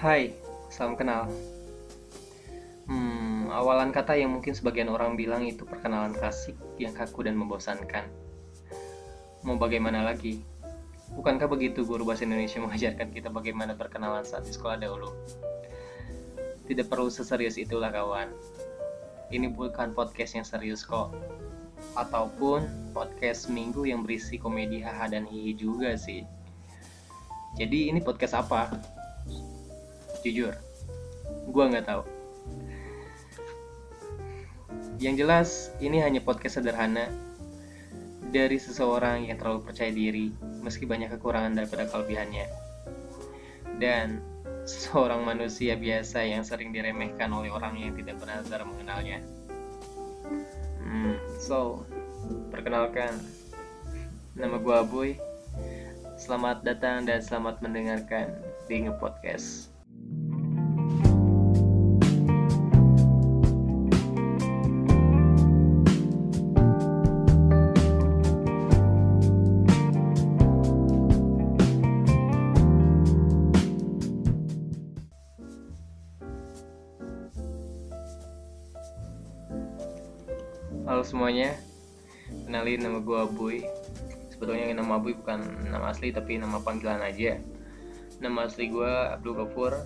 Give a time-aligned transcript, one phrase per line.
[0.00, 0.32] Hai,
[0.72, 1.28] salam kenal.
[2.88, 8.08] Hmm, awalan kata yang mungkin sebagian orang bilang itu perkenalan klasik yang kaku dan membosankan.
[9.44, 10.40] Mau bagaimana lagi?
[11.12, 15.12] Bukankah begitu guru bahasa Indonesia mengajarkan kita bagaimana berkenalan saat di sekolah dahulu?
[16.64, 18.32] Tidak perlu seserius itulah kawan.
[19.28, 21.12] Ini bukan podcast yang serius kok.
[21.92, 22.64] Ataupun
[22.96, 26.24] podcast minggu yang berisi komedi haha dan hihi juga sih.
[27.60, 28.96] Jadi ini podcast apa?
[30.22, 30.54] Jujur,
[31.48, 32.02] gue nggak tahu.
[35.00, 35.48] Yang jelas,
[35.80, 37.08] ini hanya podcast sederhana
[38.30, 42.46] dari seseorang yang terlalu percaya diri, meski banyak kekurangan daripada kelebihannya.
[43.80, 44.20] Dan
[44.68, 49.18] seorang manusia biasa yang sering diremehkan oleh orang yang tidak benar-benar mengenalnya.
[50.84, 51.88] Hmm, so,
[52.52, 53.16] perkenalkan,
[54.36, 55.10] nama gue Aboy.
[56.20, 58.36] Selamat datang dan selamat mendengarkan
[58.68, 59.79] di Ngepodcast.
[81.00, 81.56] Halo semuanya,
[82.44, 83.64] kenalin nama gue Abuy
[84.28, 85.40] Sebetulnya nama Abuy bukan
[85.72, 87.40] nama asli tapi nama panggilan aja.
[88.20, 88.84] Nama asli gue
[89.16, 89.80] Abdul Gafur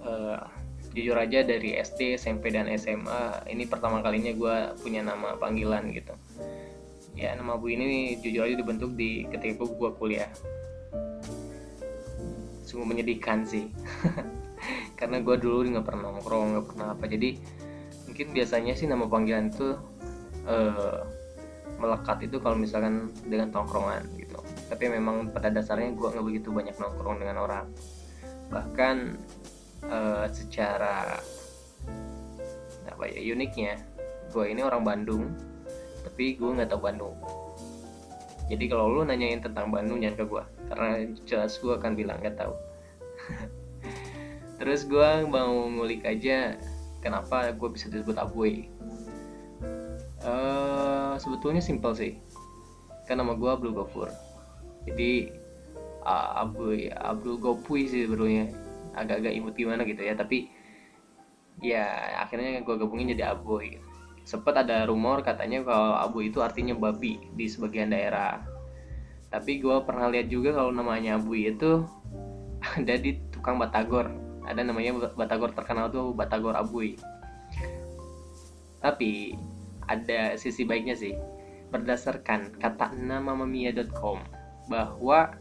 [0.00, 0.40] uh,
[0.96, 6.16] Jujur aja dari SD, SMP, dan SMA Ini pertama kalinya gue punya nama panggilan gitu.
[7.12, 10.32] Ya nama Abuy ini jujur aja dibentuk di ketika gue kuliah.
[12.64, 13.68] Sungguh menyedihkan sih.
[14.96, 17.04] Karena gue dulu nggak pernah nongkrong, nggak pernah apa.
[17.12, 17.60] Jadi
[18.14, 19.74] mungkin biasanya sih nama panggilan itu
[20.46, 21.02] uh,
[21.82, 24.38] melekat itu kalau misalkan dengan tongkrongan gitu.
[24.70, 27.66] Tapi memang pada dasarnya gue nggak begitu banyak nongkrong dengan orang.
[28.54, 28.96] Bahkan
[29.90, 31.18] uh, secara
[32.86, 33.82] apa ya uniknya
[34.30, 35.34] gue ini orang Bandung
[36.06, 37.18] tapi gue nggak tahu Bandung.
[38.46, 40.88] Jadi kalau lu nanyain tentang Bandung jangan ke gue karena
[41.26, 42.54] jelas gue akan bilang nggak tahu.
[44.62, 46.54] Terus gue mau ngulik aja
[47.04, 48.72] kenapa gue bisa disebut Abuy
[50.24, 52.16] uh, sebetulnya simpel sih.
[53.04, 54.08] Kan nama gue Abdul Gofur
[54.88, 55.28] jadi
[56.08, 58.48] uh, Abuy Abdul Gopui sih sebetulnya.
[58.94, 60.48] Agak-agak imut gimana gitu ya tapi
[61.60, 61.84] ya
[62.24, 63.78] akhirnya gue gabungin jadi Abuy
[64.24, 68.40] sempat ada rumor katanya kalau Abu itu artinya babi di sebagian daerah.
[69.28, 71.84] Tapi gue pernah lihat juga kalau namanya Abu itu
[72.80, 76.96] ada di tukang batagor ada namanya batagor terkenal tuh batagor Abuy
[78.84, 79.32] tapi
[79.88, 81.16] ada sisi baiknya sih.
[81.72, 84.20] Berdasarkan kata nama mamia.com
[84.68, 85.32] bahwa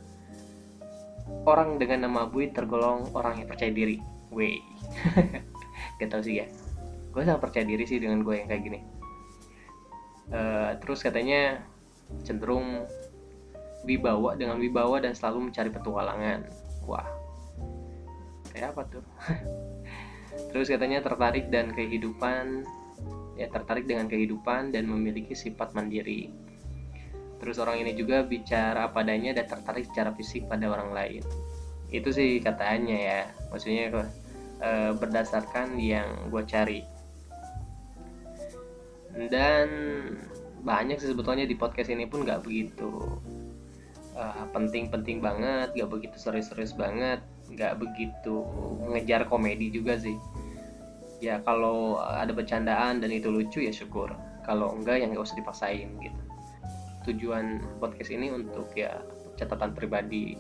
[1.44, 4.00] orang dengan nama Abuy tergolong orang yang percaya diri.
[4.31, 4.63] Wey.
[6.00, 6.47] Gak tau sih ya.
[7.12, 8.80] Gue sangat percaya diri sih dengan gue yang kayak gini.
[10.31, 11.62] Uh, terus katanya
[12.24, 12.88] cenderung
[13.84, 16.47] wibawa dengan wibawa dan selalu mencari petualangan.
[16.88, 17.23] Wah
[18.53, 19.06] kayak apa tuh?
[20.53, 22.66] Terus katanya tertarik dan kehidupan
[23.34, 26.30] ya tertarik dengan kehidupan dan memiliki sifat mandiri.
[27.42, 31.24] Terus orang ini juga bicara padanya dan tertarik secara fisik pada orang lain.
[31.90, 33.22] Itu sih katanya ya.
[33.52, 33.90] Maksudnya
[34.62, 36.81] e, berdasarkan yang gue cari.
[39.28, 39.68] Dan
[40.63, 43.19] banyak sih sebetulnya di podcast ini pun nggak begitu
[44.53, 47.18] penting-penting uh, banget, gak begitu serius-serius banget
[47.53, 48.44] nggak begitu
[48.84, 50.18] mengejar komedi juga sih.
[51.24, 54.12] Ya kalau ada bercandaan dan itu lucu ya syukur.
[54.44, 56.22] Kalau enggak ya nggak usah dipaksain gitu.
[57.08, 59.00] Tujuan podcast ini untuk ya
[59.40, 60.36] catatan pribadi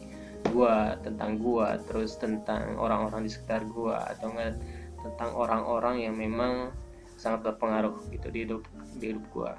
[0.51, 4.59] gua tentang gua terus tentang orang-orang di sekitar gua atau enggak
[5.03, 6.71] tentang orang-orang yang memang
[7.15, 8.61] sangat berpengaruh gitu di hidup
[8.99, 9.55] di hidup gua.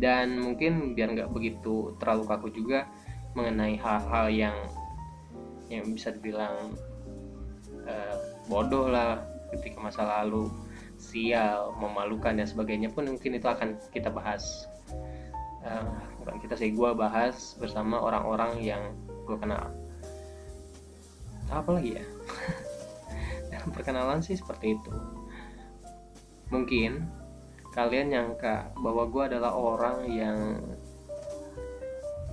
[0.00, 2.88] Dan mungkin biar nggak begitu terlalu kaku juga
[3.36, 4.56] mengenai hal-hal yang
[5.70, 6.74] yang bisa dibilang
[7.86, 8.16] uh,
[8.50, 9.22] bodoh lah
[9.54, 10.50] ketika masa lalu
[11.00, 14.68] sial memalukan dan sebagainya pun mungkin itu akan kita bahas.
[15.64, 15.86] Uh,
[16.20, 18.82] bukan kita sih gue bahas bersama orang-orang yang
[19.24, 19.70] gue kenal.
[21.48, 22.04] Apa lagi ya?
[23.54, 24.92] Dalam perkenalan sih seperti itu.
[26.50, 27.06] Mungkin
[27.70, 30.38] kalian nyangka bahwa gue adalah orang yang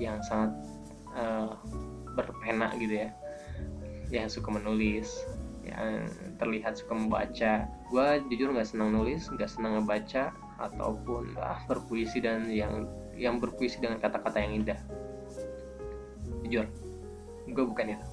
[0.01, 0.53] yang sangat
[1.13, 1.53] uh,
[2.13, 3.09] berpena gitu ya
[4.11, 5.11] yang suka menulis
[5.67, 6.07] yang
[6.39, 7.67] terlihat suka membaca.
[7.91, 12.87] Gue jujur nggak senang nulis nggak senang ngebaca ataupun ah, berpuisi dan yang
[13.19, 14.79] yang berpuisi dengan kata-kata yang indah.
[16.47, 16.65] Jujur
[17.47, 18.07] gue bukan itu.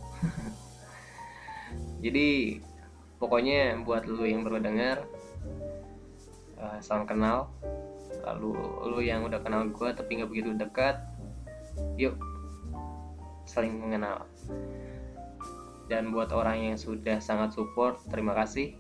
[2.04, 2.28] Jadi
[3.18, 5.06] pokoknya buat lu yang baru dengar
[6.58, 7.50] uh, salam kenal.
[8.24, 8.56] Lalu
[8.88, 10.96] lu yang udah kenal gue tapi nggak begitu dekat
[11.98, 12.14] yuk
[13.44, 14.24] saling mengenal
[15.88, 18.72] dan buat orang yang sudah sangat support terima kasih.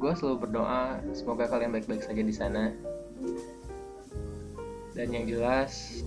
[0.00, 2.72] Gue selalu berdoa semoga kalian baik-baik saja di sana.
[4.94, 6.04] Dan yang jelas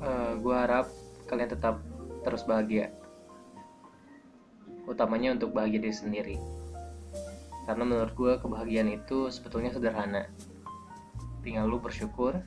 [0.00, 0.86] uh, eh, gue harap
[1.28, 1.80] kalian tetap
[2.24, 2.92] terus bahagia.
[4.86, 6.36] Utamanya untuk bahagia diri sendiri.
[7.66, 10.30] Karena menurut gue kebahagiaan itu sebetulnya sederhana.
[11.42, 12.38] Tinggal lu bersyukur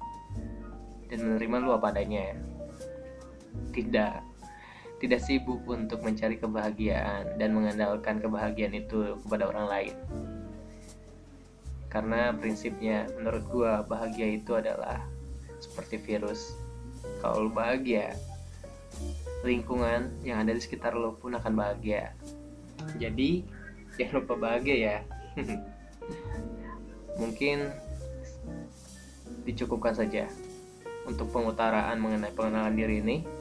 [1.12, 2.32] dan menerima lu apa adanya.
[2.32, 2.59] ya
[3.72, 4.24] tidak
[5.00, 9.96] tidak sibuk untuk mencari kebahagiaan dan mengandalkan kebahagiaan itu kepada orang lain.
[11.88, 15.02] Karena prinsipnya menurut gue bahagia itu adalah
[15.64, 16.54] seperti virus.
[17.24, 18.14] Kalau lu bahagia
[19.42, 22.12] lingkungan yang ada di sekitar lo pun akan bahagia.
[23.00, 23.48] Jadi
[23.96, 24.98] jangan lupa bahagia ya.
[27.22, 27.72] Mungkin
[29.48, 30.28] dicukupkan saja
[31.08, 33.39] untuk pengutaraan mengenai pengenalan diri ini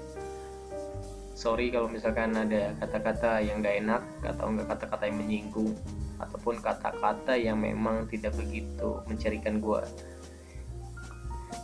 [1.38, 5.70] sorry kalau misalkan ada kata-kata yang gak enak atau enggak kata-kata yang menyinggung
[6.18, 9.82] ataupun kata-kata yang memang tidak begitu mencerikan gue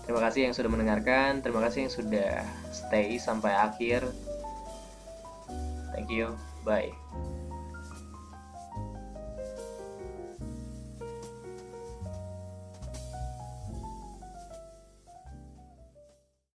[0.06, 2.30] terima kasih yang sudah mendengarkan terima kasih yang sudah
[2.70, 4.06] stay sampai akhir.
[5.90, 7.33] Thank you bye